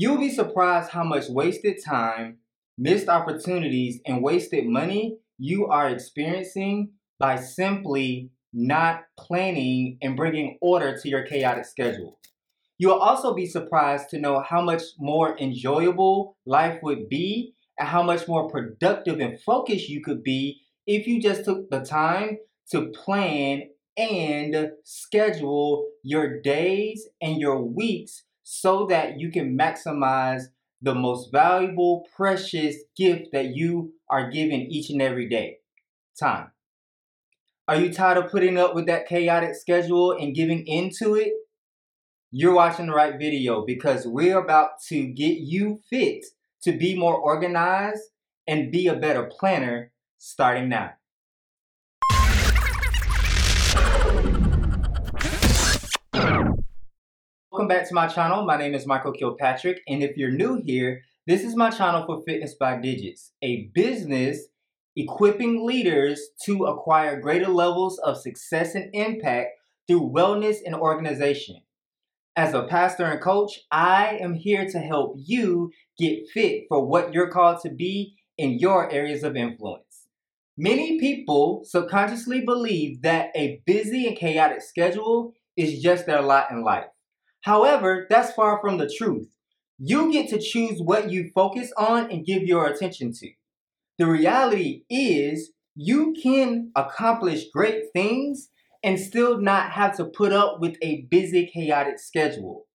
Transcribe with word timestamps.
You'll 0.00 0.18
be 0.18 0.30
surprised 0.30 0.90
how 0.90 1.02
much 1.02 1.28
wasted 1.28 1.82
time, 1.84 2.36
missed 2.78 3.08
opportunities, 3.08 4.00
and 4.06 4.22
wasted 4.22 4.64
money 4.64 5.18
you 5.38 5.66
are 5.66 5.88
experiencing 5.88 6.92
by 7.18 7.34
simply 7.34 8.30
not 8.52 9.00
planning 9.18 9.98
and 10.00 10.16
bringing 10.16 10.56
order 10.60 10.96
to 10.96 11.08
your 11.08 11.24
chaotic 11.24 11.64
schedule. 11.64 12.20
You'll 12.78 13.00
also 13.00 13.34
be 13.34 13.44
surprised 13.44 14.08
to 14.10 14.20
know 14.20 14.40
how 14.40 14.62
much 14.62 14.82
more 15.00 15.36
enjoyable 15.36 16.36
life 16.46 16.78
would 16.84 17.08
be 17.08 17.54
and 17.76 17.88
how 17.88 18.04
much 18.04 18.28
more 18.28 18.48
productive 18.48 19.18
and 19.18 19.40
focused 19.40 19.88
you 19.88 20.00
could 20.00 20.22
be 20.22 20.60
if 20.86 21.08
you 21.08 21.20
just 21.20 21.44
took 21.44 21.70
the 21.70 21.80
time 21.80 22.38
to 22.70 22.92
plan 22.92 23.62
and 23.96 24.70
schedule 24.84 25.88
your 26.04 26.40
days 26.40 27.08
and 27.20 27.40
your 27.40 27.60
weeks 27.60 28.22
so 28.50 28.86
that 28.86 29.20
you 29.20 29.30
can 29.30 29.58
maximize 29.58 30.44
the 30.80 30.94
most 30.94 31.30
valuable, 31.30 32.06
precious 32.16 32.76
gift 32.96 33.28
that 33.30 33.54
you 33.54 33.92
are 34.08 34.30
given 34.30 34.62
each 34.62 34.88
and 34.88 35.02
every 35.02 35.28
day 35.28 35.58
time. 36.18 36.50
Are 37.68 37.76
you 37.76 37.92
tired 37.92 38.16
of 38.16 38.30
putting 38.30 38.56
up 38.56 38.74
with 38.74 38.86
that 38.86 39.06
chaotic 39.06 39.54
schedule 39.54 40.12
and 40.12 40.34
giving 40.34 40.66
into 40.66 41.14
it? 41.14 41.34
You're 42.30 42.54
watching 42.54 42.86
the 42.86 42.94
right 42.94 43.18
video 43.18 43.66
because 43.66 44.06
we're 44.06 44.38
about 44.38 44.80
to 44.88 45.06
get 45.08 45.40
you 45.40 45.82
fit 45.90 46.24
to 46.62 46.72
be 46.72 46.96
more 46.96 47.18
organized 47.18 48.00
and 48.46 48.72
be 48.72 48.86
a 48.86 48.96
better 48.96 49.24
planner 49.24 49.92
starting 50.16 50.70
now. 50.70 50.92
Welcome 57.68 57.82
back 57.82 57.88
to 57.90 57.94
my 57.94 58.06
channel. 58.06 58.46
My 58.46 58.56
name 58.56 58.74
is 58.74 58.86
Michael 58.86 59.12
Kilpatrick, 59.12 59.82
and 59.86 60.02
if 60.02 60.16
you're 60.16 60.30
new 60.30 60.62
here, 60.64 61.02
this 61.26 61.44
is 61.44 61.54
my 61.54 61.68
channel 61.68 62.06
for 62.06 62.22
Fitness 62.26 62.54
by 62.54 62.80
Digits, 62.80 63.32
a 63.42 63.68
business 63.74 64.46
equipping 64.96 65.66
leaders 65.66 66.30
to 66.46 66.64
acquire 66.64 67.20
greater 67.20 67.48
levels 67.48 67.98
of 67.98 68.16
success 68.16 68.74
and 68.74 68.88
impact 68.94 69.50
through 69.86 70.10
wellness 70.10 70.56
and 70.64 70.74
organization. 70.76 71.60
As 72.34 72.54
a 72.54 72.62
pastor 72.62 73.04
and 73.04 73.20
coach, 73.20 73.60
I 73.70 74.16
am 74.18 74.32
here 74.32 74.66
to 74.70 74.78
help 74.78 75.16
you 75.18 75.70
get 75.98 76.26
fit 76.32 76.64
for 76.70 76.86
what 76.86 77.12
you're 77.12 77.30
called 77.30 77.60
to 77.64 77.70
be 77.70 78.16
in 78.38 78.58
your 78.58 78.90
areas 78.90 79.22
of 79.22 79.36
influence. 79.36 80.06
Many 80.56 80.98
people 80.98 81.64
subconsciously 81.66 82.40
believe 82.46 83.02
that 83.02 83.28
a 83.36 83.60
busy 83.66 84.06
and 84.06 84.16
chaotic 84.16 84.62
schedule 84.62 85.34
is 85.54 85.82
just 85.82 86.06
their 86.06 86.22
lot 86.22 86.50
in 86.50 86.64
life. 86.64 86.86
However, 87.48 88.06
that's 88.10 88.32
far 88.32 88.60
from 88.60 88.76
the 88.76 88.92
truth. 88.94 89.26
You 89.78 90.12
get 90.12 90.28
to 90.28 90.38
choose 90.38 90.82
what 90.82 91.10
you 91.10 91.30
focus 91.34 91.72
on 91.78 92.10
and 92.10 92.26
give 92.26 92.42
your 92.42 92.66
attention 92.66 93.10
to. 93.14 93.30
The 93.96 94.04
reality 94.04 94.82
is, 94.90 95.52
you 95.74 96.14
can 96.22 96.70
accomplish 96.76 97.48
great 97.50 97.84
things 97.94 98.50
and 98.82 99.00
still 99.00 99.40
not 99.40 99.70
have 99.70 99.96
to 99.96 100.04
put 100.04 100.30
up 100.30 100.60
with 100.60 100.76
a 100.82 101.06
busy, 101.10 101.46
chaotic 101.46 101.98
schedule. 101.98 102.66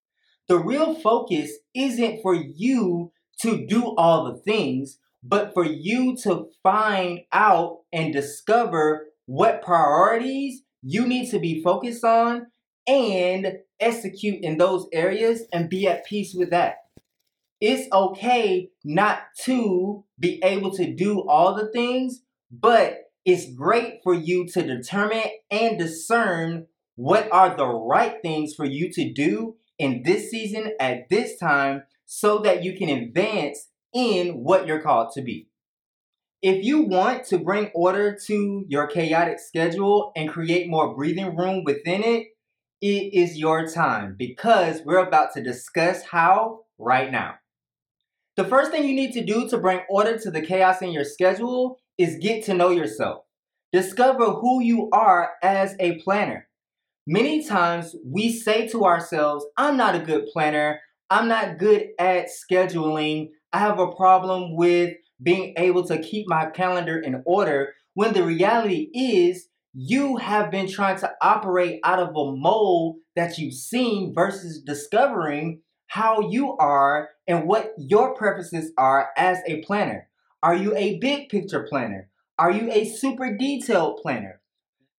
The 0.48 0.58
real 0.58 0.96
focus 0.96 1.52
isn't 1.76 2.24
for 2.24 2.34
you 2.34 3.12
to 3.42 3.68
do 3.68 3.94
all 3.96 4.24
the 4.26 4.40
things, 4.40 4.98
but 5.22 5.54
for 5.54 5.66
you 5.66 6.18
to 6.24 6.48
find 6.64 7.20
out 7.32 7.82
and 7.94 8.12
discover 8.12 9.10
what 9.28 9.62
priorities 9.62 10.64
you 10.82 11.06
need 11.06 11.30
to 11.30 11.38
be 11.38 11.62
focused 11.62 12.04
on 12.04 12.48
and 12.88 13.60
execute 13.80 14.44
in 14.44 14.58
those 14.58 14.88
areas 14.94 15.44
and 15.52 15.70
be 15.70 15.88
at 15.88 16.06
peace 16.06 16.34
with 16.34 16.52
that. 16.52 16.76
It's 17.62 17.92
okay 17.94 18.70
not 18.84 19.20
to 19.44 20.04
be 20.20 20.42
able 20.44 20.72
to 20.72 20.94
do 20.94 21.22
all 21.28 21.56
the 21.56 21.72
things, 21.72 22.22
but 22.52 22.98
it's 23.26 23.54
great 23.54 24.02
for 24.04 24.14
you 24.14 24.46
to 24.48 24.62
determine 24.64 25.24
and 25.50 25.80
discern 25.80 26.68
what 26.96 27.32
are 27.32 27.56
the 27.56 27.66
right 27.66 28.22
things 28.22 28.54
for 28.54 28.66
you 28.66 28.92
to 28.92 29.12
do 29.14 29.56
in 29.80 30.04
this 30.04 30.30
season 30.30 30.74
at 30.80 31.10
this 31.10 31.38
time 31.40 31.84
so 32.06 32.40
that 32.40 32.64
you 32.64 32.78
can 32.78 32.90
advance 32.90 33.70
in 33.94 34.44
what 34.44 34.68
you're 34.68 34.82
called 34.82 35.12
to 35.14 35.22
be. 35.22 35.48
If 36.42 36.66
you 36.66 36.82
want 36.82 37.26
to 37.28 37.38
bring 37.38 37.72
order 37.74 38.18
to 38.28 38.66
your 38.68 38.88
chaotic 38.88 39.40
schedule 39.40 40.12
and 40.16 40.30
create 40.30 40.70
more 40.70 40.94
breathing 40.94 41.38
room 41.38 41.64
within 41.64 42.04
it, 42.04 42.28
it 42.84 43.14
is 43.14 43.38
your 43.38 43.66
time 43.66 44.14
because 44.20 44.82
we're 44.84 44.98
about 44.98 45.34
to 45.34 45.42
discuss 45.42 46.04
how 46.04 46.66
right 46.78 47.10
now. 47.10 47.36
The 48.36 48.44
first 48.44 48.72
thing 48.72 48.86
you 48.86 48.94
need 48.94 49.14
to 49.14 49.24
do 49.24 49.48
to 49.48 49.58
bring 49.58 49.80
order 49.90 50.20
to 50.20 50.30
the 50.30 50.42
chaos 50.42 50.82
in 50.82 50.92
your 50.92 51.06
schedule 51.06 51.78
is 51.98 52.18
get 52.22 52.44
to 52.44 52.54
know 52.54 52.72
yourself. 52.72 53.24
Discover 53.72 54.32
who 54.34 54.62
you 54.62 54.90
are 54.92 55.32
as 55.42 55.78
a 55.80 56.02
planner. 56.02 56.50
Many 57.08 57.46
times 57.46 57.96
we 58.06 58.34
say 58.34 58.68
to 58.68 58.84
ourselves, 58.84 59.46
I'm 59.56 59.78
not 59.78 59.96
a 59.96 60.00
good 60.00 60.26
planner. 60.34 60.82
I'm 61.10 61.30
not 61.30 61.60
good 61.60 61.88
at 61.98 62.28
scheduling. 62.28 63.30
I 63.54 63.60
have 63.60 63.80
a 63.80 63.94
problem 63.94 64.58
with 64.58 64.96
being 65.22 65.54
able 65.56 65.86
to 65.88 66.02
keep 66.02 66.28
my 66.28 66.48
calendar 66.48 67.00
in 67.00 67.24
order. 67.26 67.76
When 67.94 68.12
the 68.12 68.26
reality 68.26 68.90
is, 68.94 69.48
you 69.74 70.18
have 70.18 70.52
been 70.52 70.70
trying 70.70 71.00
to 71.00 71.12
operate 71.22 71.80
out 71.84 72.00
of 72.00 72.10
a 72.10 72.36
mold 72.36 72.98
that 73.16 73.38
you've 73.38 73.56
seen 73.56 74.14
versus 74.14 74.62
discovering 74.62 75.62
how 75.88 76.30
you 76.30 76.56
are 76.58 77.10
and 77.28 77.48
what 77.48 77.74
your 77.78 78.16
preferences 78.16 78.72
are 78.78 79.10
as 79.18 79.40
a 79.48 79.62
planner. 79.64 80.10
Are 80.42 80.56
you 80.56 80.76
a 80.76 81.00
big 81.00 81.30
picture 81.30 81.66
planner? 81.68 82.10
Are 82.38 82.52
you 82.52 82.72
a 82.72 82.86
super 82.86 83.36
detailed 83.36 84.00
planner? 84.02 84.42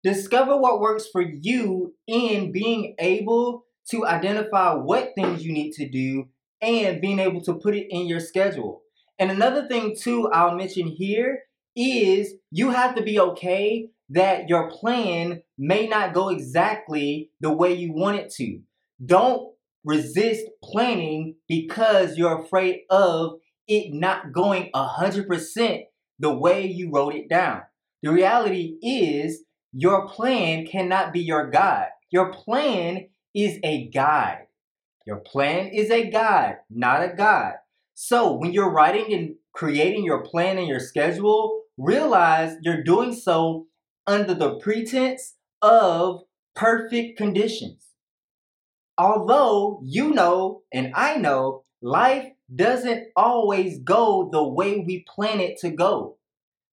Discover 0.03 0.57
what 0.59 0.81
works 0.81 1.07
for 1.11 1.23
you 1.23 1.95
in 2.07 2.53
being 2.53 2.95
able 2.99 3.65
to 3.91 4.07
identify 4.07 4.75
what 4.75 5.13
things 5.15 5.45
you 5.45 5.53
need 5.53 5.73
to 5.73 5.89
do 5.89 6.29
and 6.61 7.01
being 7.01 7.19
able 7.19 7.43
to 7.43 7.55
put 7.55 7.75
it 7.75 7.87
in 7.91 8.07
your 8.07 8.21
schedule. 8.21 8.83
And 9.19 9.31
another 9.31 9.69
thing, 9.69 9.97
too, 9.97 10.29
I'll 10.31 10.57
mention 10.57 10.89
here 10.89 11.43
is 11.77 12.35
you 12.51 12.71
have 12.71 12.95
to 12.95 13.03
be 13.03 13.19
okay 13.19 13.89
that 14.11 14.49
your 14.49 14.71
plan 14.71 15.43
may 15.59 15.87
not 15.87 16.15
go 16.15 16.29
exactly 16.29 17.31
the 17.41 17.53
way 17.53 17.75
you 17.75 17.93
want 17.93 18.19
it 18.19 18.33
to. 18.35 18.61
Don't 19.05 19.55
resist 19.85 20.45
planning 20.63 21.37
because 21.49 22.17
you're 22.17 22.43
afraid 22.43 22.81
of 22.91 23.39
it 23.67 23.93
not 23.93 24.33
going 24.33 24.71
100% 24.75 25.85
the 26.19 26.35
way 26.35 26.67
you 26.67 26.91
wrote 26.91 27.15
it 27.15 27.29
down. 27.29 27.63
The 28.03 28.13
reality 28.13 28.77
is, 28.83 29.45
your 29.73 30.07
plan 30.07 30.67
cannot 30.67 31.13
be 31.13 31.21
your 31.21 31.51
guide. 31.51 31.89
Your 32.11 32.33
plan 32.33 33.09
is 33.35 33.59
a 33.65 33.89
guide. 33.89 34.47
Your 35.07 35.17
plan 35.17 35.69
is 35.69 35.91
a 35.91 36.09
guide, 36.09 36.59
not 36.71 37.03
a 37.03 37.15
guide. 37.15 37.55
So 37.95 38.33
when 38.33 38.53
you're 38.53 38.71
writing 38.71 39.13
and 39.13 39.35
creating 39.53 40.05
your 40.05 40.23
plan 40.23 40.59
and 40.59 40.69
your 40.69 40.81
schedule, 40.81 41.63
realize 41.77 42.57
you're 42.63 42.83
doing 42.83 43.13
so 43.13 43.67
under 44.07 44.35
the 44.35 44.59
pretense 44.59 45.35
of 45.63 46.23
perfect 46.55 47.17
conditions. 47.17 47.89
Although 48.97 49.81
you 49.83 50.11
know 50.11 50.63
and 50.73 50.93
I 50.95 51.17
know 51.17 51.65
life 51.83 52.29
doesn't 52.55 53.09
always 53.17 53.81
go 53.81 54.29
the 54.31 54.47
way 54.47 54.79
we 54.79 55.05
plan 55.09 55.41
it 55.41 55.59
to 55.61 55.71
go. 55.71 56.19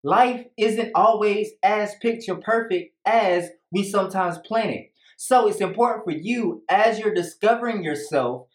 Life 0.04 0.46
isn't 0.58 0.92
always 0.96 1.52
as 1.64 1.96
picture 2.02 2.36
perfect 2.36 2.94
as 3.06 3.50
we 3.72 3.84
sometimes 3.84 4.38
plan 4.40 4.70
it. 4.70 4.92
So 5.18 5.48
it's 5.48 5.62
important 5.62 6.06
for 6.06 6.12
you 6.12 6.64
as 6.68 7.00
you're 7.00 7.14
discovering 7.14 7.84
yourself, 7.84 8.48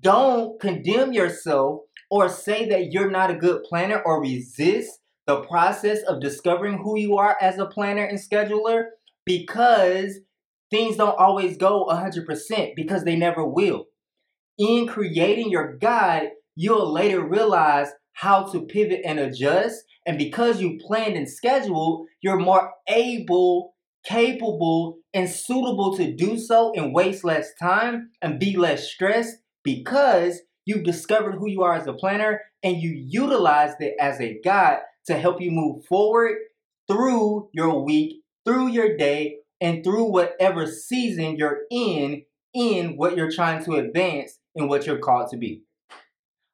don't 0.00 0.58
condemn 0.60 1.12
yourself 1.12 1.82
or 2.10 2.28
say 2.28 2.68
that 2.70 2.90
you're 2.92 3.10
not 3.10 3.30
a 3.30 3.36
good 3.36 3.62
planner 3.64 4.00
or 4.04 4.22
resist 4.22 5.00
the 5.26 5.40
process 5.42 6.02
of 6.02 6.20
discovering 6.20 6.78
who 6.78 6.98
you 6.98 7.16
are 7.16 7.36
as 7.40 7.58
a 7.58 7.66
planner 7.66 8.04
and 8.04 8.18
scheduler 8.18 8.86
because 9.24 10.18
things 10.70 10.96
don't 10.96 11.18
always 11.18 11.56
go 11.56 11.86
100% 11.86 12.74
because 12.76 13.04
they 13.04 13.16
never 13.16 13.44
will. 13.44 13.86
In 14.58 14.86
creating 14.86 15.50
your 15.50 15.76
guide, 15.76 16.30
you'll 16.56 16.92
later 16.92 17.26
realize 17.26 17.88
how 18.12 18.44
to 18.52 18.66
pivot 18.66 19.00
and 19.04 19.18
adjust. 19.18 19.82
And 20.06 20.18
because 20.18 20.60
you 20.60 20.78
planned 20.86 21.16
and 21.16 21.28
scheduled, 21.28 22.06
you're 22.20 22.38
more 22.38 22.72
able, 22.86 23.74
capable, 24.04 24.98
and 25.14 25.28
suitable 25.28 25.96
to 25.96 26.14
do 26.14 26.38
so 26.38 26.72
and 26.74 26.94
waste 26.94 27.24
less 27.24 27.50
time 27.60 28.10
and 28.20 28.38
be 28.38 28.56
less 28.56 28.88
stressed 28.88 29.36
because 29.62 30.40
you've 30.66 30.84
discovered 30.84 31.36
who 31.36 31.48
you 31.48 31.62
are 31.62 31.74
as 31.74 31.86
a 31.86 31.94
planner 31.94 32.40
and 32.62 32.76
you 32.76 32.90
utilized 33.08 33.80
it 33.80 33.94
as 33.98 34.20
a 34.20 34.38
guide 34.44 34.80
to 35.06 35.18
help 35.18 35.40
you 35.40 35.50
move 35.50 35.84
forward 35.86 36.36
through 36.88 37.48
your 37.52 37.84
week, 37.84 38.22
through 38.44 38.68
your 38.68 38.96
day, 38.96 39.38
and 39.60 39.82
through 39.82 40.10
whatever 40.10 40.66
season 40.66 41.36
you're 41.36 41.62
in, 41.70 42.24
in 42.52 42.96
what 42.96 43.16
you're 43.16 43.32
trying 43.32 43.64
to 43.64 43.74
advance 43.76 44.38
and 44.54 44.68
what 44.68 44.86
you're 44.86 44.98
called 44.98 45.30
to 45.30 45.36
be. 45.36 45.62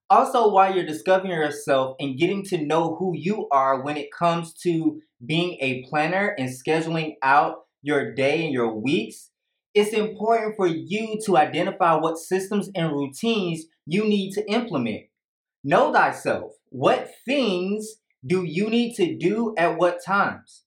Also, 0.08 0.50
while 0.50 0.74
you're 0.74 0.86
discovering 0.86 1.30
yourself 1.30 1.94
and 2.00 2.18
getting 2.18 2.42
to 2.44 2.58
know 2.58 2.96
who 2.96 3.12
you 3.16 3.46
are 3.52 3.82
when 3.82 3.96
it 3.96 4.12
comes 4.12 4.52
to 4.54 5.00
being 5.24 5.56
a 5.60 5.84
planner 5.88 6.34
and 6.38 6.48
scheduling 6.48 7.14
out 7.22 7.58
your 7.82 8.12
day 8.12 8.44
and 8.44 8.52
your 8.52 8.74
weeks, 8.74 9.30
it's 9.72 9.92
important 9.92 10.56
for 10.56 10.66
you 10.66 11.18
to 11.24 11.36
identify 11.36 11.94
what 11.94 12.18
systems 12.18 12.70
and 12.74 12.92
routines 12.92 13.66
you 13.86 14.04
need 14.04 14.32
to 14.32 14.44
implement. 14.50 15.02
Know 15.62 15.92
thyself. 15.92 16.52
What 16.70 17.12
things 17.24 17.96
do 18.24 18.44
you 18.44 18.68
need 18.68 18.94
to 18.94 19.16
do 19.16 19.54
at 19.56 19.78
what 19.78 20.04
times? 20.04 20.64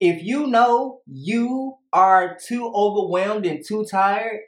If 0.00 0.22
you 0.22 0.46
know 0.46 1.00
you 1.06 1.76
are 1.92 2.36
too 2.36 2.70
overwhelmed 2.74 3.46
and 3.46 3.64
too 3.66 3.84
tired 3.84 4.40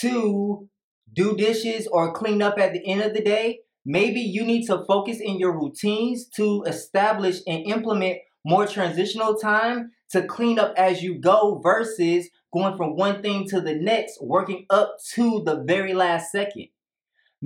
to 0.00 0.68
do 1.12 1.36
dishes 1.36 1.86
or 1.86 2.12
clean 2.12 2.42
up 2.42 2.58
at 2.58 2.72
the 2.72 2.84
end 2.86 3.02
of 3.02 3.14
the 3.14 3.22
day, 3.22 3.60
maybe 3.84 4.20
you 4.20 4.44
need 4.44 4.66
to 4.66 4.84
focus 4.84 5.18
in 5.20 5.38
your 5.38 5.52
routines 5.52 6.28
to 6.36 6.64
establish 6.66 7.40
and 7.46 7.66
implement 7.66 8.18
more 8.44 8.66
transitional 8.66 9.36
time 9.36 9.90
to 10.10 10.22
clean 10.22 10.58
up 10.58 10.72
as 10.76 11.02
you 11.02 11.20
go 11.20 11.60
versus 11.62 12.28
going 12.52 12.76
from 12.76 12.96
one 12.96 13.22
thing 13.22 13.46
to 13.48 13.60
the 13.60 13.74
next, 13.74 14.18
working 14.20 14.66
up 14.70 14.96
to 15.14 15.42
the 15.44 15.62
very 15.66 15.94
last 15.94 16.30
second. 16.30 16.68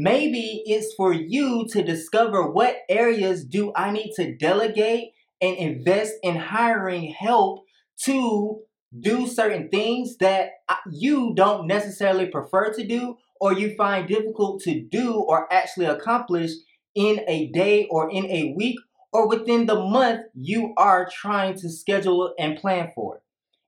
Maybe 0.02 0.62
it's 0.64 0.94
for 0.94 1.12
you 1.12 1.66
to 1.72 1.82
discover 1.82 2.50
what 2.50 2.78
areas 2.88 3.44
do 3.44 3.70
I 3.76 3.90
need 3.90 4.14
to 4.14 4.34
delegate 4.34 5.12
and 5.42 5.54
invest 5.58 6.14
in 6.22 6.36
hiring 6.36 7.12
help 7.12 7.66
to 8.04 8.62
do 8.98 9.26
certain 9.26 9.68
things 9.68 10.16
that 10.16 10.52
you 10.90 11.34
don't 11.34 11.66
necessarily 11.66 12.24
prefer 12.24 12.72
to 12.72 12.86
do 12.86 13.18
or 13.42 13.52
you 13.52 13.74
find 13.76 14.08
difficult 14.08 14.62
to 14.62 14.80
do 14.80 15.16
or 15.16 15.52
actually 15.52 15.84
accomplish 15.84 16.52
in 16.94 17.20
a 17.28 17.48
day 17.48 17.86
or 17.90 18.10
in 18.10 18.24
a 18.24 18.54
week 18.56 18.78
or 19.12 19.28
within 19.28 19.66
the 19.66 19.84
month 19.84 20.22
you 20.34 20.72
are 20.78 21.10
trying 21.12 21.54
to 21.56 21.68
schedule 21.68 22.32
and 22.38 22.56
plan 22.56 22.90
for. 22.94 23.20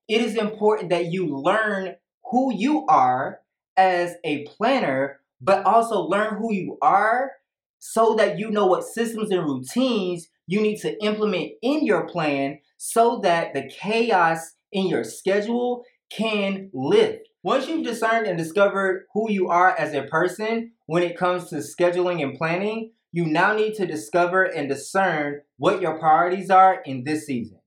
It 0.08 0.22
is 0.22 0.36
important 0.36 0.88
that 0.88 1.12
you 1.12 1.26
learn 1.26 1.96
who 2.30 2.54
you 2.54 2.86
are 2.86 3.40
as 3.76 4.14
a 4.24 4.46
planner, 4.46 5.20
but 5.42 5.64
also 5.66 6.02
learn 6.02 6.36
who 6.36 6.52
you 6.52 6.78
are 6.80 7.32
so 7.78 8.14
that 8.14 8.38
you 8.38 8.50
know 8.50 8.66
what 8.66 8.84
systems 8.84 9.30
and 9.30 9.44
routines 9.44 10.28
you 10.46 10.60
need 10.60 10.78
to 10.78 11.02
implement 11.04 11.50
in 11.62 11.84
your 11.84 12.06
plan 12.06 12.58
so 12.76 13.20
that 13.22 13.52
the 13.52 13.68
chaos 13.68 14.54
in 14.70 14.86
your 14.86 15.04
schedule 15.04 15.84
can 16.10 16.70
lift. 16.72 17.28
Once 17.42 17.66
you've 17.66 17.84
discerned 17.84 18.26
and 18.26 18.38
discovered 18.38 19.04
who 19.14 19.30
you 19.30 19.48
are 19.48 19.76
as 19.76 19.92
a 19.94 20.04
person 20.04 20.70
when 20.86 21.02
it 21.02 21.18
comes 21.18 21.48
to 21.48 21.56
scheduling 21.56 22.22
and 22.22 22.38
planning, 22.38 22.92
you 23.10 23.26
now 23.26 23.52
need 23.54 23.74
to 23.74 23.86
discover 23.86 24.44
and 24.44 24.68
discern 24.68 25.40
what 25.56 25.82
your 25.82 25.98
priorities 25.98 26.50
are 26.50 26.80
in 26.86 27.02
this 27.04 27.26
season. 27.26 27.58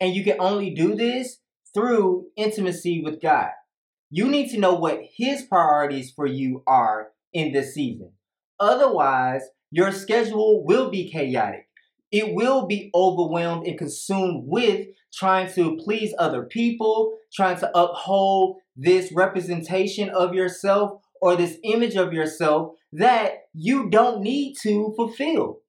And 0.00 0.14
you 0.14 0.24
can 0.24 0.40
only 0.40 0.74
do 0.74 0.96
this 0.96 1.38
through 1.72 2.26
intimacy 2.36 3.00
with 3.02 3.20
God. 3.22 3.50
You 4.14 4.28
need 4.28 4.50
to 4.50 4.58
know 4.58 4.74
what 4.74 5.00
His 5.16 5.40
priorities 5.40 6.12
for 6.14 6.26
you 6.26 6.62
are 6.66 7.12
in 7.32 7.52
this 7.52 7.72
season. 7.72 8.12
Otherwise, 8.60 9.40
your 9.70 9.90
schedule 9.90 10.62
will 10.66 10.90
be 10.90 11.10
chaotic. 11.10 11.66
It 12.10 12.34
will 12.34 12.66
be 12.66 12.90
overwhelmed 12.94 13.66
and 13.66 13.78
consumed 13.78 14.44
with 14.46 14.86
trying 15.14 15.50
to 15.54 15.78
please 15.78 16.14
other 16.18 16.42
people, 16.42 17.16
trying 17.32 17.58
to 17.60 17.70
uphold 17.74 18.58
this 18.76 19.10
representation 19.14 20.10
of 20.10 20.34
yourself 20.34 21.00
or 21.22 21.34
this 21.34 21.56
image 21.64 21.96
of 21.96 22.12
yourself 22.12 22.74
that 22.92 23.46
you 23.54 23.88
don't 23.88 24.20
need 24.20 24.56
to 24.62 24.92
fulfill. 24.94 25.60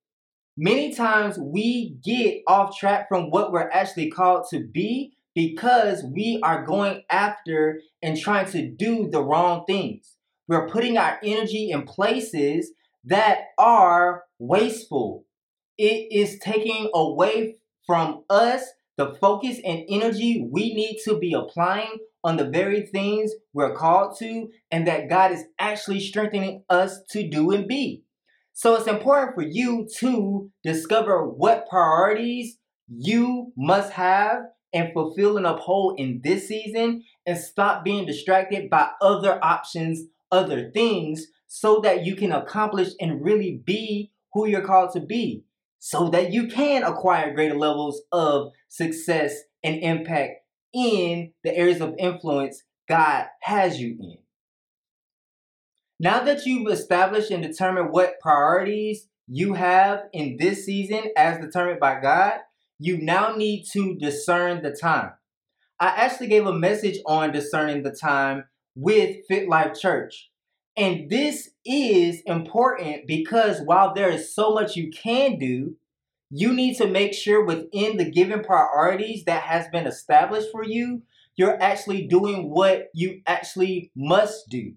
Many 0.58 0.94
times 0.94 1.40
we 1.40 1.96
get 2.04 2.42
off 2.46 2.78
track 2.78 3.08
from 3.08 3.30
what 3.30 3.54
we're 3.54 3.70
actually 3.70 4.12
called 4.12 4.48
to 4.50 4.68
be 4.68 5.14
because 5.36 6.04
we 6.04 6.40
are 6.44 6.66
going 6.66 7.04
after 7.10 7.82
and 8.02 8.18
trying 8.18 8.50
to 8.52 8.70
do 8.70 9.10
the 9.10 9.24
wrong 9.24 9.64
things. 9.66 10.18
We're 10.48 10.70
putting 10.70 10.98
our 10.98 11.20
energy 11.24 11.72
in 11.72 11.84
places 11.84 12.72
that 13.06 13.40
are 13.58 14.24
wasteful. 14.40 15.26
It 15.78 16.12
is 16.12 16.40
taking 16.40 16.90
away 16.94 17.58
from 17.86 18.24
us 18.30 18.64
the 18.98 19.16
focus 19.20 19.60
and 19.66 19.84
energy 19.90 20.48
we 20.52 20.74
need 20.74 21.00
to 21.06 21.18
be 21.18 21.34
applying 21.34 21.98
on 22.24 22.38
the 22.38 22.48
very 22.48 22.86
things 22.86 23.32
we're 23.54 23.76
called 23.76 24.16
to 24.20 24.50
and 24.72 24.88
that 24.88 25.10
God 25.10 25.32
is 25.32 25.44
actually 25.60 26.00
strengthening 26.00 26.64
us 26.70 27.00
to 27.10 27.28
do 27.28 27.52
and 27.52 27.68
be. 27.68 28.04
So 28.54 28.76
it's 28.76 28.88
important 28.88 29.34
for 29.34 29.42
you 29.42 29.88
to 29.98 30.52
discover 30.64 31.28
what 31.28 31.68
priorities 31.68 32.58
you 32.88 33.52
must 33.58 33.94
have 33.94 34.44
and 34.74 34.92
fulfill 34.94 35.38
and 35.38 35.46
uphold 35.46 36.00
in 36.00 36.22
this 36.24 36.48
season 36.48 37.04
and 37.26 37.38
stop 37.38 37.84
being 37.84 38.06
distracted 38.06 38.70
by 38.70 38.90
other 39.02 39.44
options, 39.44 40.04
other 40.32 40.72
things, 40.72 41.28
so 41.48 41.80
that 41.82 42.06
you 42.06 42.16
can 42.16 42.32
accomplish 42.32 42.90
and 43.00 43.24
really 43.24 43.62
be 43.64 44.12
who 44.34 44.48
you're 44.48 44.66
called 44.66 44.92
to 44.94 45.00
be 45.00 45.46
so 45.86 46.08
that 46.08 46.32
you 46.32 46.48
can 46.48 46.82
acquire 46.82 47.34
greater 47.34 47.58
levels 47.58 48.04
of 48.14 48.54
success 48.70 49.36
and 49.66 49.84
impact 49.84 50.36
in 50.74 51.34
the 51.44 51.54
areas 51.54 51.82
of 51.82 51.94
influence 52.00 52.64
God 52.88 53.26
has 53.42 53.82
you 53.82 53.98
in. 54.00 54.18
Now 56.00 56.24
that 56.24 56.46
you've 56.46 56.72
established 56.72 57.32
and 57.32 57.44
determined 57.44 57.92
what 57.92 58.22
priorities 58.22 59.10
you 59.28 59.56
have 59.56 60.04
in 60.14 60.38
this 60.38 60.66
season 60.66 61.12
as 61.18 61.40
determined 61.40 61.82
by 61.82 62.00
God, 62.00 62.40
you 62.80 62.98
now 62.98 63.36
need 63.36 63.66
to 63.74 63.96
discern 63.96 64.62
the 64.62 64.72
time. 64.72 65.12
I 65.80 65.88
actually 65.88 66.28
gave 66.28 66.46
a 66.46 66.54
message 66.54 67.00
on 67.06 67.32
discerning 67.32 67.84
the 67.84 67.92
time 67.92 68.46
with 68.76 69.18
Fit 69.28 69.50
Life 69.50 69.80
Church. 69.80 70.30
And 70.76 71.10
this 71.10 71.52
is 71.66 72.22
important 72.26 73.06
because 73.06 73.62
while 73.64 73.94
there 73.94 74.10
is 74.10 74.34
so 74.34 74.54
much 74.54 74.76
you 74.76 74.90
can 74.92 75.38
do, 75.38 75.76
you 76.32 76.52
need 76.52 76.78
to 76.78 76.88
make 76.88 77.14
sure 77.14 77.46
within 77.46 77.98
the 77.98 78.10
given 78.10 78.44
priorities 78.44 79.26
that 79.26 79.44
has 79.44 79.68
been 79.68 79.86
established 79.86 80.48
for 80.52 80.64
you, 80.64 81.04
you're 81.36 81.62
actually 81.62 82.08
doing 82.08 82.50
what 82.50 82.88
you 82.94 83.22
actually 83.28 83.92
must 83.96 84.50
do. 84.50 84.74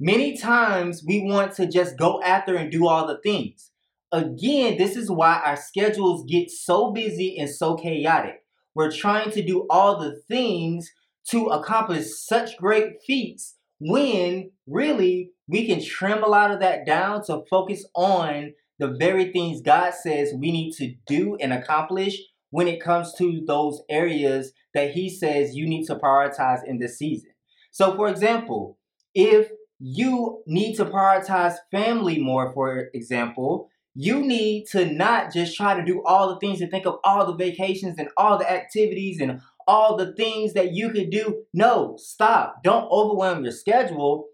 Many 0.00 0.36
times 0.36 1.02
we 1.06 1.22
want 1.22 1.54
to 1.54 1.66
just 1.66 1.96
go 1.96 2.22
after 2.22 2.54
and 2.54 2.70
do 2.70 2.86
all 2.86 3.06
the 3.06 3.18
things. 3.18 3.70
Again, 4.12 4.78
this 4.78 4.96
is 4.96 5.10
why 5.10 5.40
our 5.44 5.56
schedules 5.56 6.24
get 6.28 6.50
so 6.50 6.92
busy 6.92 7.36
and 7.38 7.50
so 7.50 7.76
chaotic. 7.76 8.42
We're 8.74 8.90
trying 8.90 9.30
to 9.32 9.44
do 9.44 9.66
all 9.68 9.98
the 9.98 10.20
things 10.28 10.90
to 11.30 11.46
accomplish 11.46 12.06
such 12.14 12.56
great 12.56 13.02
feats 13.06 13.56
when 13.80 14.50
really 14.66 15.32
we 15.46 15.66
can 15.66 15.84
trim 15.84 16.22
a 16.22 16.28
lot 16.28 16.50
of 16.50 16.60
that 16.60 16.86
down 16.86 17.24
to 17.26 17.42
focus 17.50 17.84
on 17.94 18.52
the 18.78 18.96
very 18.98 19.32
things 19.32 19.60
God 19.60 19.92
says 19.94 20.32
we 20.34 20.52
need 20.52 20.72
to 20.74 20.94
do 21.06 21.36
and 21.40 21.52
accomplish 21.52 22.18
when 22.50 22.68
it 22.68 22.82
comes 22.82 23.12
to 23.18 23.42
those 23.46 23.82
areas 23.90 24.52
that 24.74 24.92
He 24.92 25.10
says 25.10 25.54
you 25.54 25.66
need 25.68 25.86
to 25.86 25.96
prioritize 25.96 26.60
in 26.66 26.78
this 26.78 26.98
season. 26.98 27.30
So, 27.70 27.94
for 27.96 28.08
example, 28.08 28.78
if 29.14 29.48
you 29.78 30.42
need 30.46 30.76
to 30.76 30.84
prioritize 30.84 31.56
family 31.70 32.18
more, 32.18 32.52
for 32.52 32.88
example, 32.94 33.68
you 34.00 34.20
need 34.20 34.64
to 34.68 34.86
not 34.86 35.32
just 35.32 35.56
try 35.56 35.74
to 35.74 35.84
do 35.84 36.04
all 36.04 36.28
the 36.28 36.38
things 36.38 36.60
and 36.60 36.70
think 36.70 36.86
of 36.86 37.00
all 37.02 37.26
the 37.26 37.34
vacations 37.34 37.98
and 37.98 38.08
all 38.16 38.38
the 38.38 38.48
activities 38.48 39.20
and 39.20 39.40
all 39.66 39.96
the 39.96 40.12
things 40.12 40.52
that 40.52 40.72
you 40.72 40.90
could 40.90 41.10
do. 41.10 41.42
No, 41.52 41.96
stop. 41.98 42.62
Don't 42.62 42.88
overwhelm 42.92 43.42
your 43.42 43.52
schedule. 43.52 44.26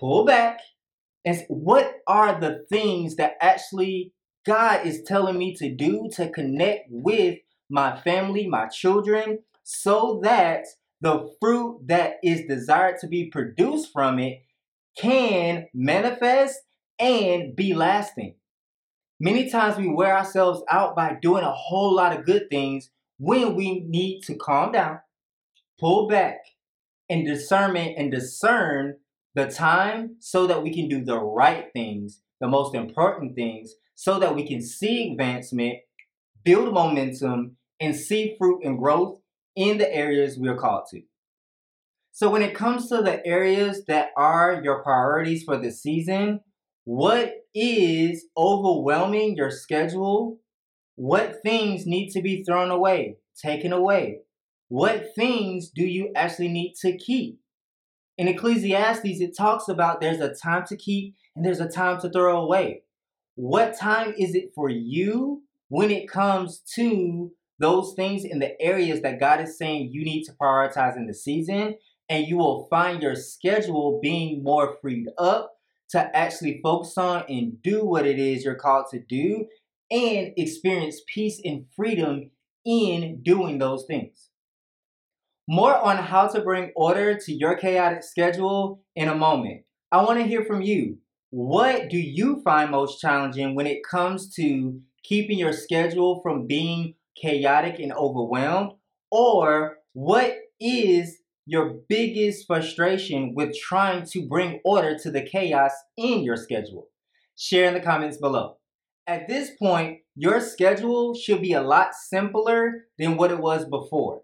Pull 0.00 0.24
back. 0.24 0.60
And 1.26 1.44
what 1.48 1.96
are 2.06 2.40
the 2.40 2.64
things 2.70 3.16
that 3.16 3.34
actually 3.42 4.14
God 4.46 4.86
is 4.86 5.02
telling 5.02 5.36
me 5.36 5.54
to 5.56 5.70
do 5.70 6.08
to 6.14 6.30
connect 6.30 6.86
with 6.88 7.38
my 7.68 8.00
family, 8.00 8.46
my 8.46 8.66
children, 8.68 9.40
so 9.62 10.20
that 10.22 10.64
the 11.02 11.30
fruit 11.38 11.82
that 11.84 12.14
is 12.24 12.46
desired 12.48 12.96
to 13.00 13.08
be 13.08 13.28
produced 13.28 13.92
from 13.92 14.18
it 14.18 14.40
can 14.96 15.66
manifest 15.74 16.60
and 16.98 17.54
be 17.54 17.74
lasting. 17.74 18.36
Many 19.18 19.48
times 19.48 19.78
we 19.78 19.88
wear 19.88 20.16
ourselves 20.16 20.62
out 20.70 20.94
by 20.94 21.16
doing 21.22 21.42
a 21.42 21.52
whole 21.52 21.94
lot 21.94 22.16
of 22.16 22.26
good 22.26 22.50
things 22.50 22.90
when 23.18 23.54
we 23.54 23.80
need 23.80 24.20
to 24.24 24.34
calm 24.34 24.72
down, 24.72 25.00
pull 25.80 26.06
back, 26.06 26.40
and 27.08 27.26
discernment 27.26 27.94
and 27.96 28.10
discern 28.10 28.96
the 29.34 29.46
time 29.46 30.16
so 30.20 30.46
that 30.46 30.62
we 30.62 30.72
can 30.72 30.88
do 30.88 31.02
the 31.02 31.18
right 31.18 31.66
things, 31.72 32.20
the 32.40 32.48
most 32.48 32.74
important 32.74 33.34
things, 33.34 33.74
so 33.94 34.18
that 34.18 34.34
we 34.34 34.46
can 34.46 34.60
see 34.60 35.10
advancement, 35.12 35.78
build 36.44 36.74
momentum, 36.74 37.56
and 37.80 37.96
see 37.96 38.34
fruit 38.38 38.62
and 38.64 38.78
growth 38.78 39.18
in 39.54 39.78
the 39.78 39.94
areas 39.94 40.36
we 40.38 40.48
are 40.48 40.56
called 40.56 40.84
to. 40.90 41.02
So, 42.12 42.30
when 42.30 42.42
it 42.42 42.54
comes 42.54 42.88
to 42.88 43.02
the 43.02 43.24
areas 43.26 43.84
that 43.86 44.10
are 44.16 44.60
your 44.62 44.82
priorities 44.82 45.44
for 45.44 45.58
the 45.58 45.70
season, 45.70 46.40
what 46.84 47.45
is 47.56 48.26
overwhelming 48.36 49.34
your 49.34 49.50
schedule? 49.50 50.38
What 50.94 51.42
things 51.42 51.86
need 51.86 52.10
to 52.10 52.20
be 52.20 52.44
thrown 52.44 52.70
away, 52.70 53.16
taken 53.42 53.72
away? 53.72 54.20
What 54.68 55.14
things 55.14 55.70
do 55.70 55.84
you 55.84 56.12
actually 56.14 56.48
need 56.48 56.74
to 56.82 56.96
keep? 56.96 57.40
In 58.18 58.28
Ecclesiastes, 58.28 59.20
it 59.20 59.36
talks 59.36 59.68
about 59.68 60.00
there's 60.00 60.20
a 60.20 60.34
time 60.34 60.64
to 60.66 60.76
keep 60.76 61.14
and 61.34 61.44
there's 61.44 61.60
a 61.60 61.68
time 61.68 62.00
to 62.00 62.10
throw 62.10 62.40
away. 62.40 62.82
What 63.36 63.78
time 63.78 64.14
is 64.18 64.34
it 64.34 64.52
for 64.54 64.68
you 64.68 65.42
when 65.68 65.90
it 65.90 66.08
comes 66.08 66.60
to 66.74 67.32
those 67.58 67.94
things 67.94 68.24
in 68.24 68.38
the 68.38 68.60
areas 68.60 69.00
that 69.00 69.20
God 69.20 69.40
is 69.40 69.56
saying 69.56 69.90
you 69.92 70.04
need 70.04 70.24
to 70.24 70.32
prioritize 70.32 70.96
in 70.96 71.06
the 71.06 71.14
season? 71.14 71.76
And 72.08 72.26
you 72.26 72.36
will 72.36 72.66
find 72.68 73.02
your 73.02 73.16
schedule 73.16 73.98
being 74.02 74.42
more 74.42 74.76
freed 74.80 75.08
up 75.18 75.55
to 75.90 76.16
actually 76.16 76.60
focus 76.62 76.96
on 76.98 77.24
and 77.28 77.62
do 77.62 77.84
what 77.84 78.06
it 78.06 78.18
is 78.18 78.44
you're 78.44 78.54
called 78.54 78.86
to 78.90 78.98
do 78.98 79.46
and 79.90 80.32
experience 80.36 81.00
peace 81.06 81.40
and 81.44 81.66
freedom 81.74 82.30
in 82.64 83.22
doing 83.22 83.58
those 83.58 83.84
things. 83.86 84.30
More 85.48 85.76
on 85.76 85.96
how 85.98 86.26
to 86.26 86.40
bring 86.40 86.72
order 86.74 87.16
to 87.16 87.32
your 87.32 87.56
chaotic 87.56 88.02
schedule 88.02 88.82
in 88.96 89.08
a 89.08 89.14
moment. 89.14 89.62
I 89.92 90.02
want 90.02 90.18
to 90.18 90.26
hear 90.26 90.44
from 90.44 90.62
you. 90.62 90.98
What 91.30 91.88
do 91.88 91.98
you 91.98 92.42
find 92.42 92.70
most 92.70 93.00
challenging 93.00 93.54
when 93.54 93.66
it 93.66 93.84
comes 93.88 94.34
to 94.34 94.80
keeping 95.04 95.38
your 95.38 95.52
schedule 95.52 96.20
from 96.22 96.48
being 96.48 96.94
chaotic 97.20 97.78
and 97.78 97.92
overwhelmed? 97.92 98.72
Or 99.12 99.78
what 99.92 100.36
is 100.58 101.18
your 101.46 101.76
biggest 101.88 102.46
frustration 102.46 103.34
with 103.34 103.56
trying 103.56 104.04
to 104.06 104.26
bring 104.26 104.60
order 104.64 104.98
to 104.98 105.10
the 105.10 105.22
chaos 105.22 105.72
in 105.96 106.22
your 106.22 106.36
schedule? 106.36 106.88
Share 107.36 107.68
in 107.68 107.74
the 107.74 107.80
comments 107.80 108.18
below. 108.18 108.56
At 109.06 109.28
this 109.28 109.50
point, 109.58 110.00
your 110.14 110.40
schedule 110.40 111.14
should 111.14 111.40
be 111.40 111.52
a 111.52 111.62
lot 111.62 111.94
simpler 111.94 112.86
than 112.98 113.16
what 113.16 113.30
it 113.30 113.38
was 113.38 113.64
before 113.64 114.22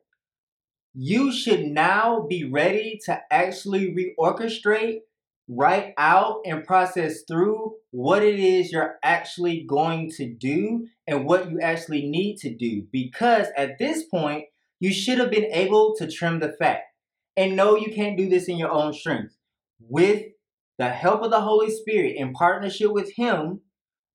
you 0.95 1.33
should 1.33 1.64
now 1.64 2.26
be 2.29 2.45
ready 2.45 3.00
to 3.07 3.21
actually 3.31 3.95
reorchestrate, 3.95 4.99
write 5.49 5.95
out, 5.97 6.41
and 6.45 6.64
process 6.64 7.23
through 7.26 7.75
what 7.91 8.23
it 8.23 8.38
is 8.38 8.71
you're 8.71 8.97
actually 9.02 9.64
going 9.69 10.11
to 10.11 10.26
do 10.26 10.87
and 11.07 11.25
what 11.25 11.50
you 11.50 11.61
actually 11.61 12.07
need 12.07 12.37
to 12.37 12.55
do. 12.55 12.87
Because 12.93 13.47
at 13.57 13.79
this 13.79 14.05
point, 14.05 14.45
you 14.81 14.93
should 14.93 15.19
have 15.19 15.31
been 15.31 15.50
able 15.52 15.95
to 15.97 16.11
trim 16.11 16.41
the 16.41 16.55
fat. 16.59 16.81
And 17.37 17.57
no, 17.57 17.77
you 17.77 17.93
can't 17.93 18.19
do 18.19 18.29
this 18.29 18.49
in 18.49 18.59
your 18.59 18.71
own 18.71 18.93
strength. 18.93 19.37
With 19.81 20.25
the 20.79 20.91
help 20.91 21.23
of 21.23 21.31
the 21.31 21.41
Holy 21.41 21.71
Spirit 21.71 22.17
in 22.17 22.33
partnership 22.33 22.93
with 22.93 23.12
Him, 23.17 23.61